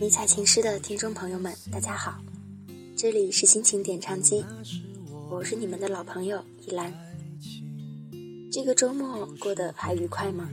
[0.00, 2.18] 迷彩情诗的听众朋友们，大家好，
[2.96, 4.42] 这里是心情点唱机，
[5.28, 6.90] 我是你们的老朋友依兰。
[8.50, 10.48] 这个周末过得还愉快吗？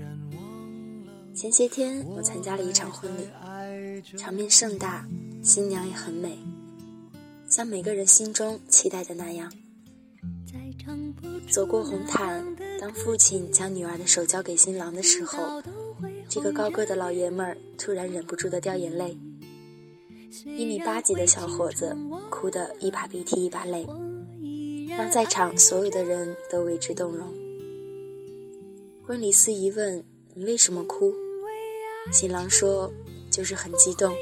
[1.33, 5.07] 前些天我参加了一场婚礼，场面盛大，
[5.41, 6.37] 新娘也很美，
[7.47, 9.49] 像每个人心中期待的那样。
[11.49, 12.45] 走过红毯，
[12.81, 15.63] 当父亲将女儿的手交给新郎的时候，
[16.27, 19.17] 这个高个的老爷们儿突然忍不住的掉眼泪。
[20.45, 21.95] 一米八几的小伙子
[22.29, 23.87] 哭得一把鼻涕一把泪，
[24.89, 27.27] 让在场所有的人都为之动容。
[29.05, 30.03] 婚礼司仪问
[30.35, 31.13] ：“你为什么哭？”
[32.11, 32.91] 新郎说
[33.31, 34.13] ：“就是很激动，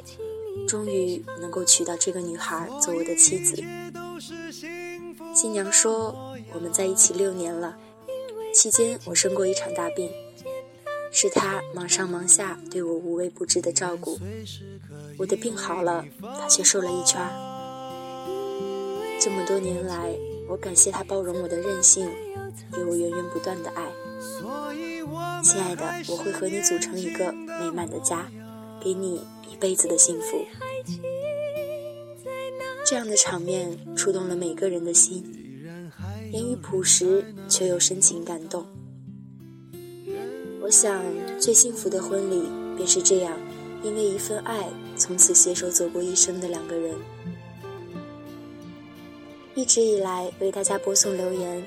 [0.67, 3.63] 终于能够娶到这个女孩做我的妻子。”
[5.33, 6.15] 新娘说
[6.53, 7.77] ：“我们在一起六年了，
[8.53, 10.09] 期间我生过一场大病。”
[11.17, 14.19] 是他忙上忙下对我无微不至的照顾，
[15.17, 17.25] 我的病好了，他却瘦了一圈。
[19.17, 20.13] 这么多年来，
[20.49, 22.05] 我感谢他包容我的任性，
[22.69, 23.87] 给我源源不断的爱。
[25.41, 28.29] 亲爱的，我会和你组成一个美满的家，
[28.83, 30.45] 给你一辈子的幸福。
[32.85, 35.23] 这样的场面触动了每个人的心，
[36.33, 38.65] 言语朴实却又深情感动。
[40.65, 40.99] 我想，
[41.39, 43.37] 最幸福的婚礼便是这样，
[43.83, 46.95] 因为一份爱，从此携手走过一生的两个人。
[49.53, 51.63] 一直以来为大家播送留言，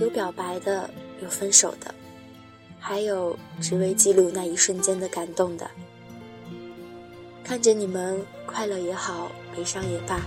[0.00, 0.90] 有表白的，
[1.22, 1.94] 有分手的，
[2.80, 5.70] 还有只为记录那一瞬间的感动的。
[7.44, 10.20] 看着你们快乐也好，悲伤也罢，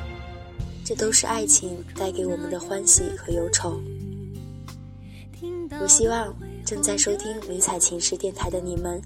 [0.86, 3.78] 这都是爱情带给我们的欢喜和忧愁。
[5.81, 6.34] 我希望。
[6.70, 9.02] 正在收听迷彩情诗电台的你们，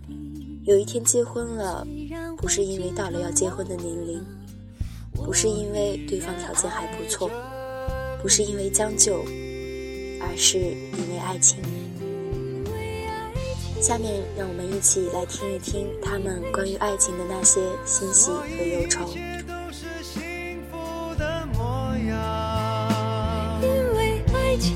[0.65, 1.87] 有一天结婚了，
[2.35, 4.21] 不是因为到了要结婚的年龄，
[5.13, 7.31] 不是因为对方条件还不错，
[8.21, 9.23] 不是因为将就，
[10.19, 11.57] 而是因为爱情。
[13.79, 19.07] 下面让我们一起来听一听他们关于爱情的那些欣喜和忧愁。
[23.61, 24.75] 因为爱情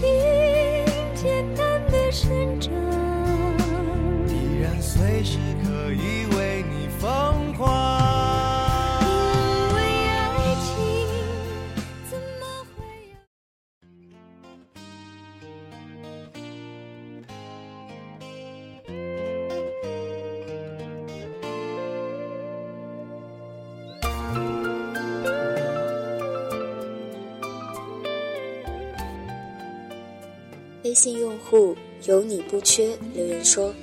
[31.50, 31.76] 户
[32.06, 33.74] 有你不缺留言说。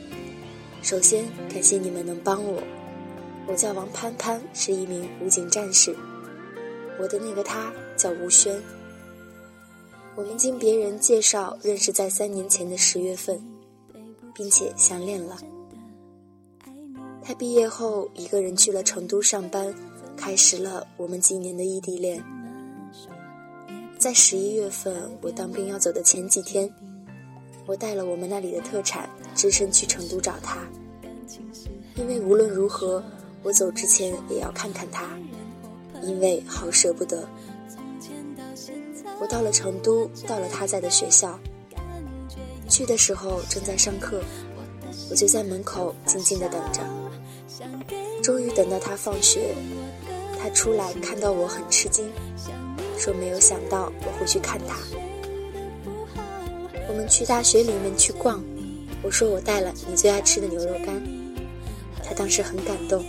[0.82, 2.62] 首先感谢你们能帮我，
[3.46, 5.96] 我叫王潘潘，是一名武警战士。
[7.00, 8.60] 我的那个他叫吴轩。
[10.14, 13.42] 我们经别人介绍认识在三年前的十月份，
[14.34, 15.38] 并且相恋了。
[17.22, 19.74] 他毕业后一个人去了成都上班，
[20.16, 22.22] 开始了我们几年的异地恋。
[23.98, 26.70] 在十一月份我当兵要走的前几天。
[27.66, 30.58] 我带了我们那里的特产，只身去成都找他，
[31.96, 33.02] 因为无论如何，
[33.42, 35.08] 我走之前也要看看他，
[36.02, 37.26] 因为好舍不得。
[39.18, 41.38] 我到了成都，到了他在的学校，
[42.68, 44.22] 去的时候正在上课，
[45.10, 46.82] 我就在门口静静的等着。
[48.22, 49.54] 终于等到他放学，
[50.38, 52.10] 他出来看到我很吃惊，
[52.98, 54.76] 说没有想到我会去看他。
[56.94, 58.40] 我们去大学里面去逛，
[59.02, 61.02] 我说我带了你最爱吃的牛肉干，
[62.04, 63.04] 他当时很感动，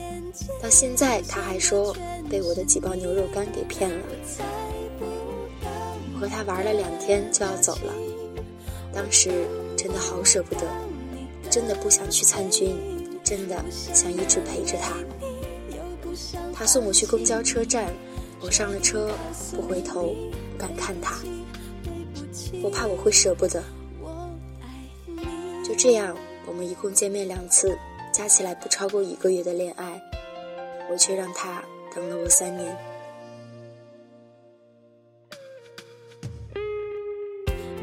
[0.60, 1.96] 到现在他还说
[2.28, 4.04] 被我的几包牛肉干给骗了。
[6.16, 7.94] 我和他玩了两天就要走了，
[8.92, 9.30] 当时
[9.78, 10.62] 真的好舍不得，
[11.52, 12.76] 真的不想去参军，
[13.24, 14.98] 真的想一直陪着他。
[16.56, 17.94] 他送我去公交车站，
[18.42, 19.12] 我上了车
[19.56, 20.16] 不回头，
[20.54, 21.20] 不敢看他。
[22.66, 23.64] 我怕我会舍不得，
[25.64, 26.18] 就这样，
[26.48, 27.78] 我们一共见面两次，
[28.12, 30.02] 加起来不超过一个月的恋爱，
[30.90, 31.64] 我却让他
[31.94, 32.76] 等了我三年。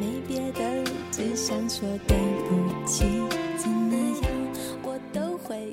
[0.01, 2.19] 没别的，只想说对
[2.49, 3.05] 不起，
[3.57, 4.33] 怎么样
[4.83, 5.73] 我都会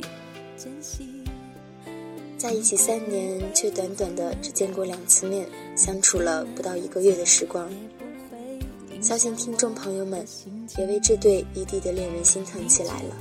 [0.56, 1.24] 珍惜。
[2.38, 7.68] 在一起三年，却短短的只见过两次面，相处了不到一个月的时光。
[9.02, 10.26] 相信听众朋友们
[10.78, 13.16] 也为这对异地的恋人心疼起来了。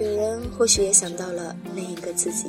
[0.00, 2.48] 有人或许也想到了另一个自己，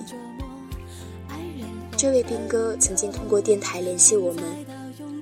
[1.95, 4.43] 这位兵哥曾经通过电台联系我们，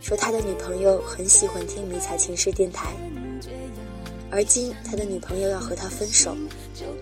[0.02, 2.94] 说他的女朋友很喜欢听迷彩情诗电台，
[4.32, 6.36] 而今他的女朋友要和他分手，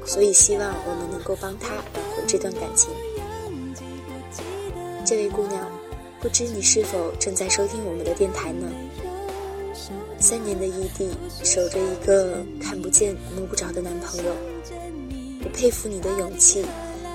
[0.06, 2.90] 所以希望我们能够帮他挽回这段感情。
[5.06, 5.64] 这位姑娘，
[6.26, 8.68] 不知你是否正在收听我们的电台呢？
[10.18, 11.08] 三年的异地，
[11.44, 14.36] 守着一个看不见摸不着的男朋友，
[15.44, 16.66] 我佩服你的勇气，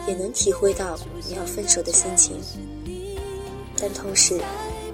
[0.06, 0.96] 也能体会到
[1.26, 2.36] 你要分手的心情。
[3.80, 4.40] 但同时，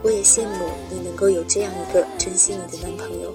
[0.03, 3.35] 我也羡慕你能够有这样一个珍惜你的男朋友，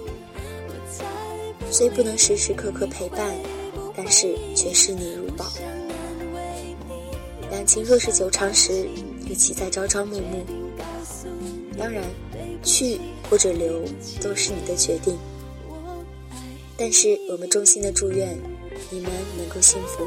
[1.69, 3.35] 虽不能时时刻刻陪伴，
[3.95, 5.45] 但是却视你如宝。
[7.51, 8.89] 感情若是久长时，
[9.29, 10.60] 一起在朝朝暮暮。
[11.81, 12.03] 当然，
[12.63, 13.81] 去或者留
[14.21, 15.17] 都是你的决定。
[16.77, 18.37] 但是我们衷心的祝愿
[18.91, 20.05] 你们能够幸福。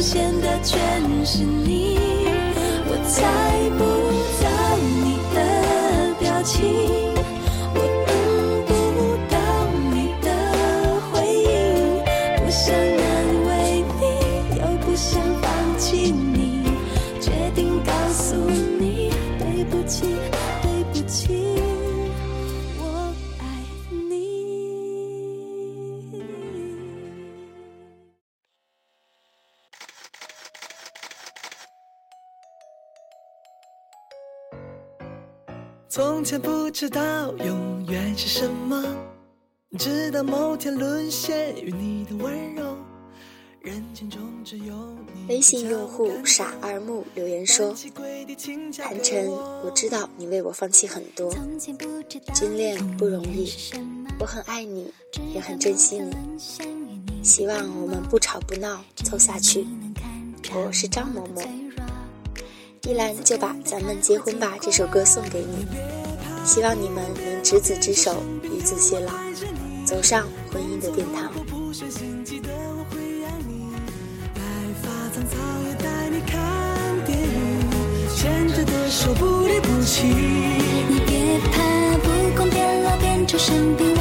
[0.00, 0.78] 现的全
[1.26, 1.98] 是你，
[2.88, 3.84] 我猜不
[36.20, 38.84] 从前不知道永远是什么，
[39.78, 42.76] 直到某天沦陷于你的温柔。
[43.62, 44.74] 人群中只有
[45.14, 45.24] 你。
[45.30, 47.74] 微信用户傻二木留言说
[48.84, 51.34] ：“韩晨，我知道你为我放弃很多，
[52.34, 53.50] 金恋不容易，
[54.18, 54.92] 我很爱你，
[55.32, 56.38] 也很珍惜你，
[57.22, 59.66] 希望我们不吵不闹，凑下去。
[60.54, 61.40] 我是张某某。”
[62.88, 65.66] 依兰就把《咱们结婚吧》这首歌送给你，
[66.44, 69.12] 希望你们能执子之手，与子偕老，
[69.84, 71.30] 走上婚姻的殿堂。
[74.34, 74.40] 白
[74.82, 75.38] 发苍苍
[75.68, 77.26] 也带你看电影，
[78.16, 80.06] 牵着的手不离不弃。
[80.08, 81.62] 你别怕，
[81.98, 83.94] 不管变老变丑生病，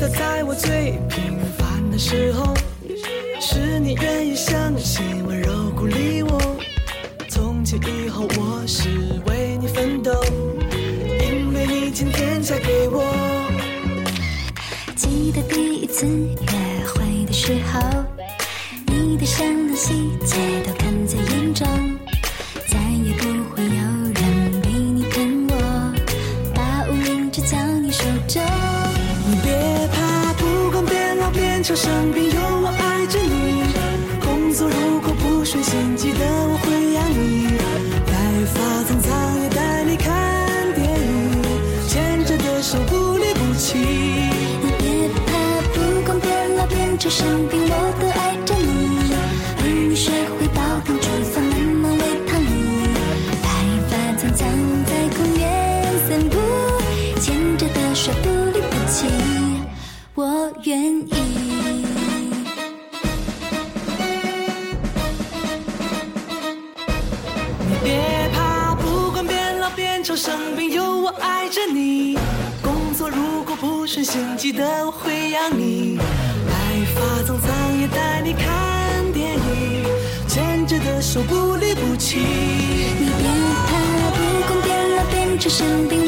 [0.00, 2.54] 得在我最平凡的时候，
[3.38, 6.40] 是你愿意相信温柔鼓励我。
[7.28, 8.88] 从今以后，我是
[9.26, 10.10] 为你奋斗，
[11.20, 13.04] 因为你今天嫁给我。
[14.96, 18.02] 记得第一次约会的时候，
[18.86, 21.68] 你的善良细节都看在眼中，
[31.70, 32.39] 老变丑生病，
[81.12, 82.20] 说不离不弃。
[82.20, 83.26] 你别
[83.66, 83.70] 怕，
[84.14, 85.99] 不管变老变成生病，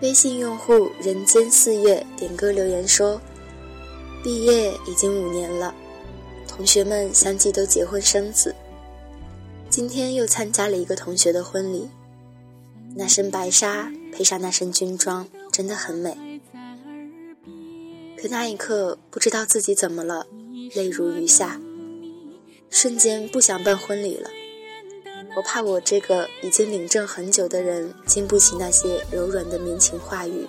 [0.00, 3.20] 微信用户人间四月点歌留言说
[4.24, 5.74] ：“毕业已经五年了，
[6.48, 8.54] 同学们相继都结婚生子。
[9.68, 11.90] 今天又参加了一个同学的婚礼，
[12.96, 16.40] 那身白纱配上那身军装，真的很美。
[18.16, 20.26] 可那一刻，不知道自己怎么了，
[20.74, 21.60] 泪如雨下，
[22.70, 24.30] 瞬间不想办婚礼了。”
[25.40, 30.46] 我怕我这个已经领证很久的人经不起那些柔软的绵情话语。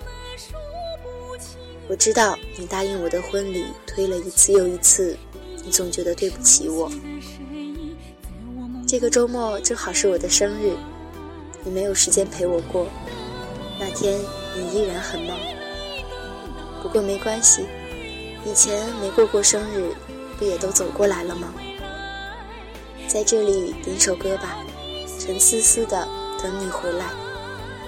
[1.88, 5.16] 我知道你答应我的婚礼推了一次又一次，
[5.64, 6.92] 你总觉得对不起我。
[8.86, 10.76] 这个周末正好是我的生日，
[11.64, 12.86] 你没有时间陪我过。
[13.80, 14.20] 那天
[14.54, 15.38] 你依然很忙，
[16.82, 17.64] 不过没关系，
[18.44, 19.94] 以前没过过生日，
[20.38, 21.50] 不也都走过来了吗？
[23.08, 24.58] 在这里点首歌吧。
[25.24, 26.08] 陈思思的
[26.42, 27.04] 《等你回来》，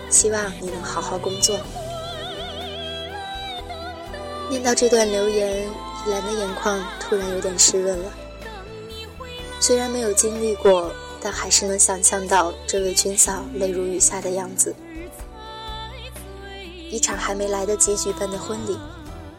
[0.08, 1.58] 希望你能好好工作。
[4.48, 5.66] 念到这段留言，
[6.06, 8.12] 依兰的眼眶突然有点湿润了。
[9.58, 14.72] 虽然没有经历过，但还是能想象到这位军嫂泪如雨下的样子。
[16.88, 18.78] 一场还没来得及举办的婚礼，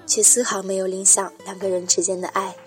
[0.06, 2.58] 却丝毫没有影响两个人之间的爱。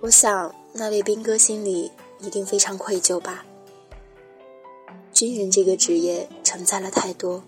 [0.00, 1.90] 我想，那位兵哥心里。
[2.20, 3.44] 一定非常愧疚吧。
[5.12, 7.42] 军人这个职业承载了太多，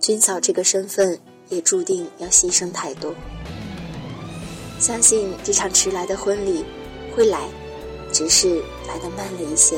[0.00, 3.14] 军嫂这个身份也注定要牺牲太多。
[4.80, 6.64] 相信这场迟来的婚礼
[7.14, 7.48] 会来，
[8.12, 9.76] 只是来的慢了一些。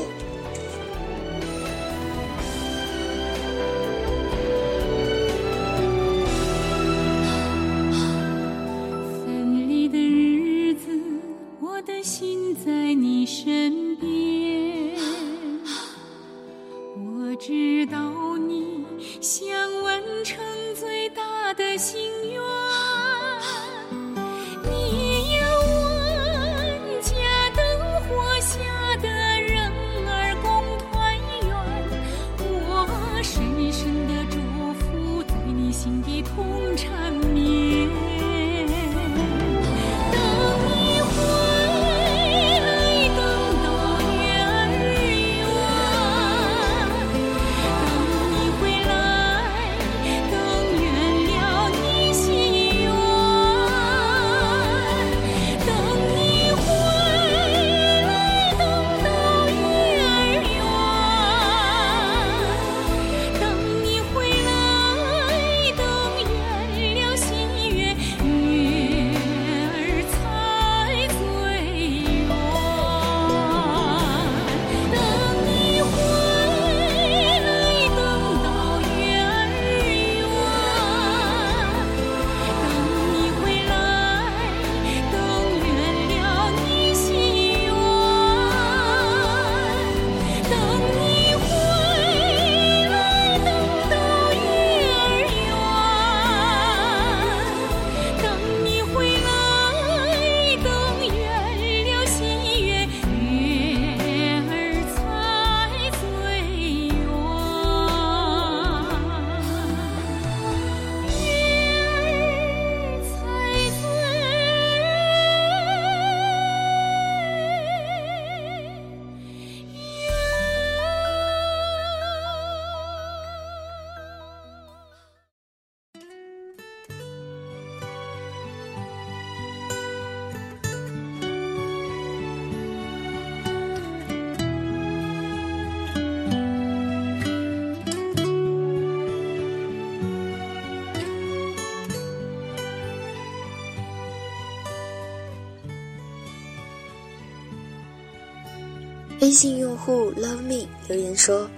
[149.30, 151.48] 微信用户 love me 留言说：“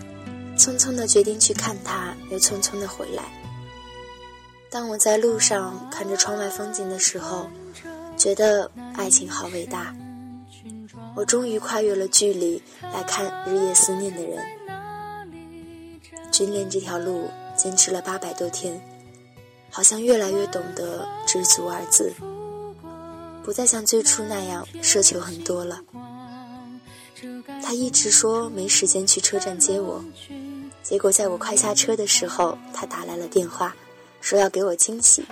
[0.59, 3.23] 匆匆的决定去看他，又匆匆的回来。
[4.69, 7.49] 当我在路上看着窗外风景的时候，
[8.15, 9.97] 觉得爱情好伟大。
[11.17, 12.63] 我终于跨越了距离
[12.93, 14.45] 来看日夜思念的人。
[16.31, 18.79] 军恋这条路坚持了八百多天，
[19.71, 22.13] 好像越来越懂得知足二字，
[23.43, 25.81] 不再像最初那样奢求很多了。”
[27.63, 30.05] 他一直说没时间去车站接我，
[30.83, 33.75] 结果在我快下车的时候，他打来了电话，
[34.21, 35.25] 说要给我惊喜。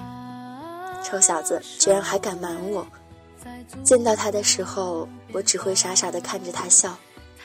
[1.04, 2.87] 臭小子居然还敢瞒我！
[3.82, 6.97] 见到他的时候，我只会傻傻的看着他笑。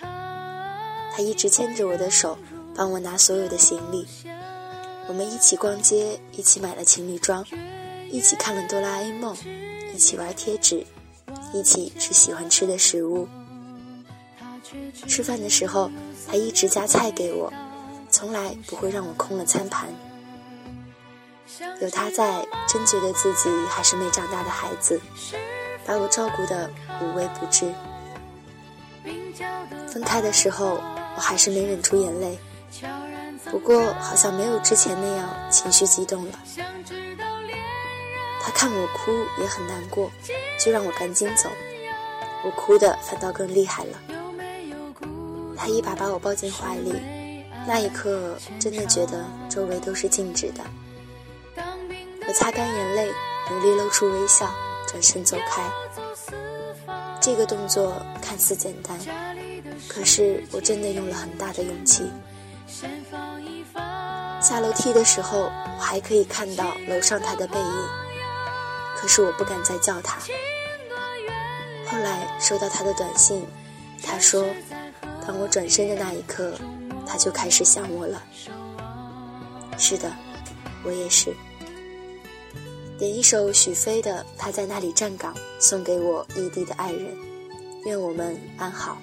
[0.02, 2.38] 他一直牵着我的手，
[2.75, 4.06] 帮我拿所有的行李。
[5.08, 7.46] 我们一起逛街，一起买了情侣装，
[8.12, 9.36] 一起看了哆啦 A 梦，
[9.94, 10.86] 一起玩贴纸，
[11.54, 13.28] 一起吃喜欢吃的食物。
[15.08, 15.92] 吃饭的时候，
[16.28, 17.52] 还一直夹菜给我，
[18.10, 19.88] 从来不会让我空了餐盘。
[21.82, 25.00] 有他在，真觉得自己还是没长大的孩子，
[25.86, 26.70] 把我照顾得
[27.02, 27.72] 无微不至。
[29.88, 30.82] 分开的时候，
[31.16, 32.38] 我还是没忍住眼泪，
[33.52, 36.40] 不过好像没有之前那样情绪激动了。
[38.42, 40.12] 他看我哭也很难过，
[40.60, 41.50] 就让我赶紧走，
[42.44, 44.15] 我哭的反倒更厉害了。
[45.56, 46.94] 他一把把我抱进怀里，
[47.68, 50.64] 那一刻真的觉得周围都是静止的。
[52.28, 53.12] 我擦干眼泪，
[53.50, 54.50] 努力露出微笑，
[54.88, 55.64] 转身走开。
[57.22, 58.98] 这个动作看似简单，
[59.88, 62.10] 可是我真的用了很大的勇气。
[64.42, 67.88] 下楼梯的时候，我还可以看到楼上他的背影，
[68.96, 70.20] 可是我不敢再叫他。
[71.88, 73.44] 后来收到他的短信，
[74.04, 74.46] 他说
[75.27, 76.53] ：“当我转身的那一刻，
[77.05, 78.24] 他就开始想我了。”
[79.77, 80.12] 是的，
[80.84, 81.34] 我也是。
[82.98, 87.13] 点一首许飞的《他在那里站岗》，送给我异地的爱人，
[87.86, 88.98] 愿我们安好。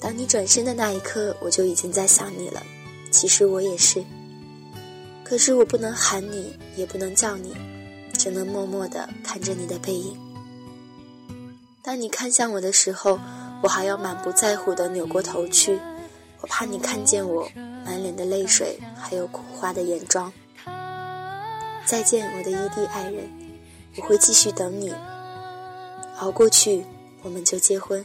[0.00, 2.62] 当你转身的那一刻，我就已经在想你了。
[3.10, 4.04] 其实我也是，
[5.28, 7.54] 可是我不能喊你，也不能叫你，
[8.14, 10.16] 只能默默地看着你的背影。
[11.82, 13.18] 当你看向我的时候。
[13.60, 15.80] 我还要满不在乎地扭过头去，
[16.40, 17.50] 我怕你看见我
[17.84, 20.32] 满脸的泪水，还有苦花的眼妆。
[21.84, 23.28] 再见，我的异地爱人，
[23.96, 24.94] 我会继续等你，
[26.20, 26.84] 熬过去，
[27.22, 28.04] 我们就结婚。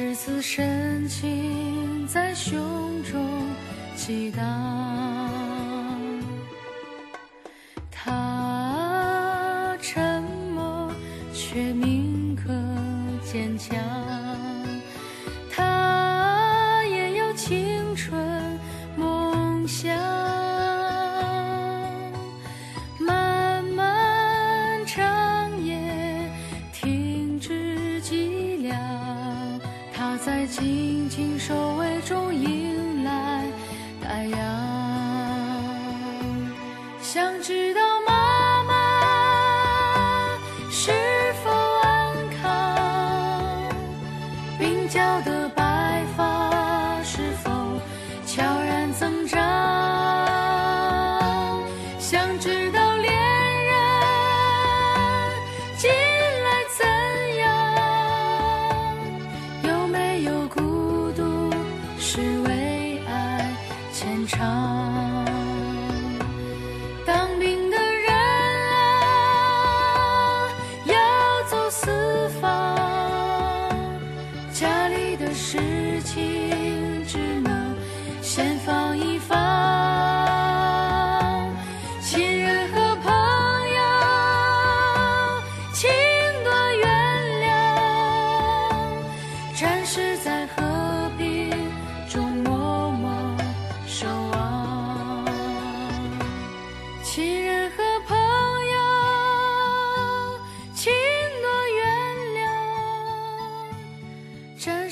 [0.00, 3.20] 赤子深情在胸中
[3.94, 5.29] 激荡。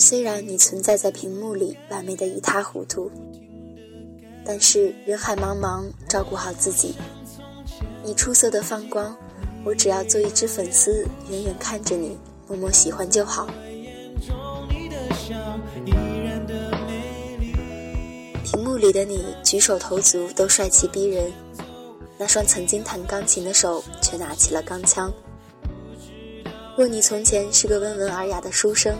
[0.00, 3.10] 虽然你存在在屏幕里，完美的一塌糊涂，
[4.44, 6.94] 但是人海茫茫，照顾好自己。
[8.04, 9.16] 你出色的放光，
[9.64, 13.48] 我只要做一只粉丝，远远看着你，默默喜欢就好。”
[18.44, 21.32] 屏幕里的你，举手投足都帅气逼人。
[22.16, 25.12] 那双曾经弹钢琴的手，却拿起了钢枪。
[26.76, 28.96] 若你从前是个温文尔雅的书生，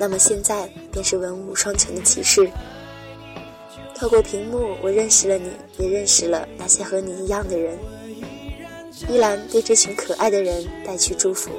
[0.00, 2.50] 那么现在便是文武双全的骑士。
[3.94, 7.78] 透过屏幕，我认识了你，也认识了那些和你一样的人。
[9.10, 11.50] 依然对这群可爱的人带去祝福。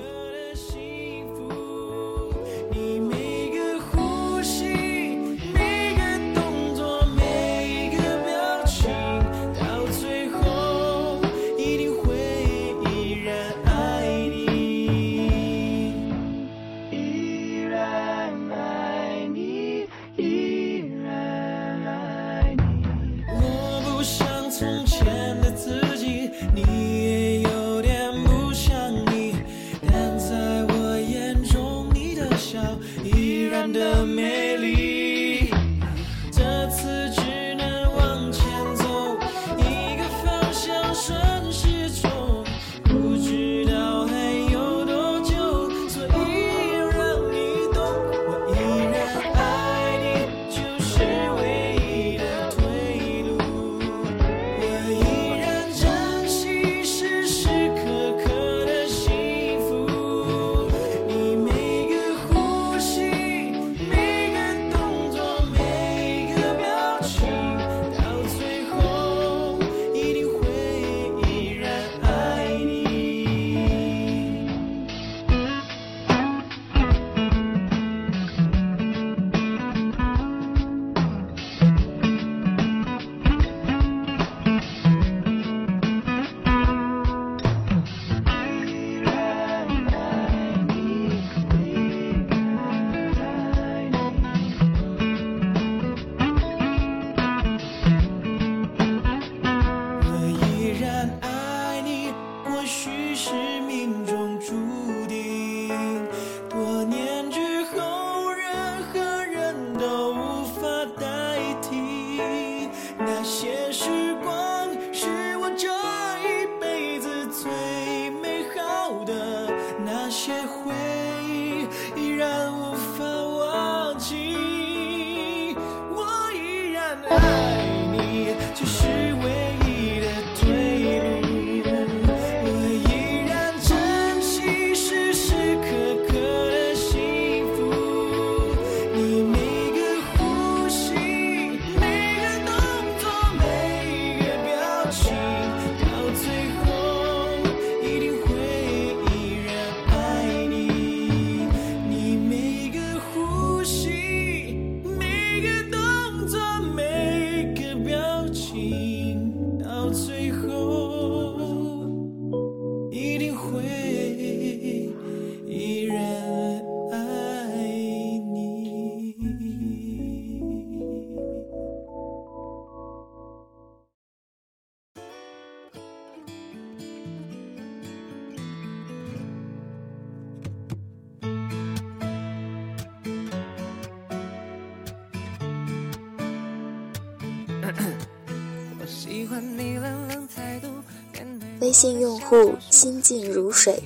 [191.60, 193.84] 微信用户心静如水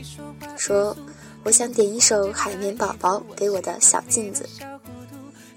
[0.57, 0.95] 说
[1.43, 4.47] ：“我想点一首《海绵宝宝》给我的小镜子，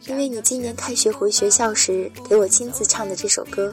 [0.07, 3.73] 因为你今年开学回学校时给我亲自唱的这首歌。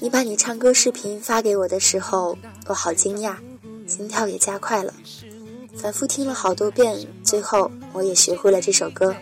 [0.00, 3.36] 你把你唱歌视频发给我的时候，我好惊讶，
[3.86, 4.92] 心跳也加快了，
[5.76, 9.14] 反复听了好多遍，最后我也学会了这首歌。”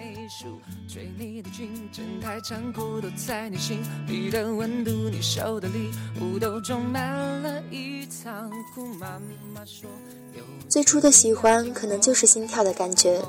[10.69, 13.21] 最初的喜欢可能就是心跳的感觉，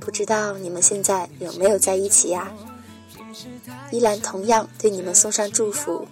[0.00, 2.52] 不知道你们现在有没有在一起呀？
[3.90, 6.06] 依兰同样对你们送上祝福，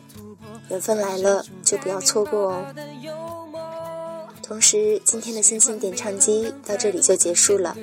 [0.71, 2.67] 缘分来了就不要错过哦。
[4.47, 7.77] 同时，今天的星星点唱机到这里就结束了。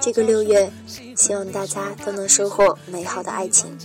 [0.00, 0.72] 这个六月，
[1.14, 3.76] 希望大家都能收获美好的爱情。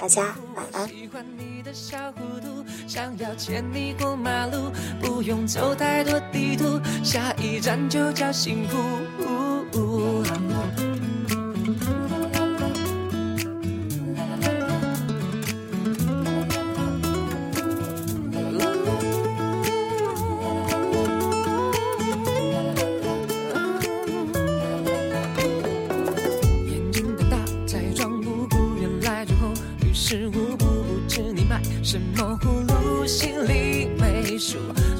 [0.00, 0.88] 大家晚安。
[0.88, 4.70] 喜欢你的小糊涂，想要牵你过马路，
[5.02, 8.78] 不用走太多地图，下一站就叫幸福。
[9.18, 10.22] 呜呜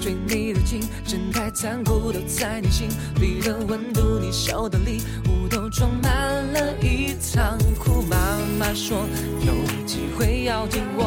[0.08, 2.88] 对你的情真太残酷，都在你心
[3.20, 4.18] 里的温度。
[4.18, 6.10] 你收的礼物都装满
[6.54, 8.00] 了一仓库。
[8.08, 8.16] 妈
[8.58, 9.06] 妈说
[9.44, 9.52] 有
[9.84, 11.04] 机会要紧握，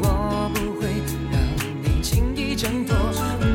[0.00, 0.86] 我不会
[1.32, 1.40] 让
[1.82, 2.96] 你轻易挣脱。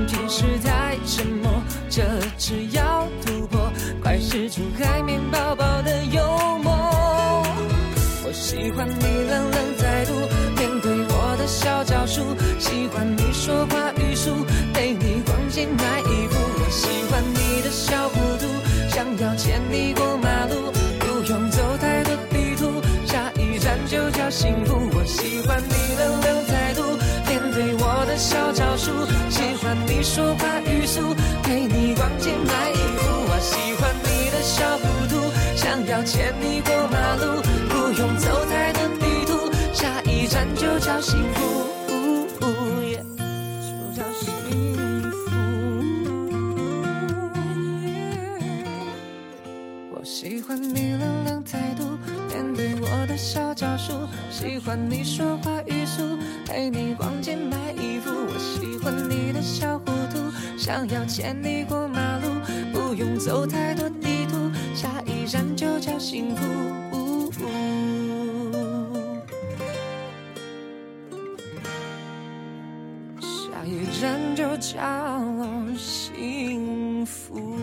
[0.08, 2.04] 平时太沉默，这
[2.38, 3.72] 次要突破，
[4.04, 6.22] 快使出海绵宝宝的幽
[6.62, 6.74] 默。
[8.26, 10.12] 我喜欢你冷冷态度，
[10.58, 13.17] 面对我的小招数，喜欢。
[13.48, 16.36] 说话语速，陪你逛街买衣服。
[16.60, 18.46] 我喜欢你的小糊涂，
[18.90, 24.76] 想要牵你过马路，不用走太多地图，下一站就叫幸福。
[24.92, 26.84] 我喜欢你冷冷态度，
[27.26, 28.92] 面对我的小招数，
[29.30, 33.08] 喜欢你说话语速，陪你逛街买衣服。
[33.32, 41.77] 我喜欢你的小糊涂，想要牵你过马路，不用走太多地图，下一站就叫幸福。
[50.58, 51.84] 你冷冷态度，
[52.30, 53.94] 面对我的小招数，
[54.30, 58.10] 喜欢你说话语速，陪你逛街买衣服。
[58.12, 62.28] 我喜欢你的小糊涂，想要牵你过马路，
[62.74, 66.44] 不用走太多地图，下一站就叫幸福。
[73.22, 74.78] 下一站就叫
[75.78, 77.58] 幸福。